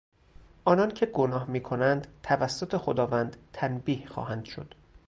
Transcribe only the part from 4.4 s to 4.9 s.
شد.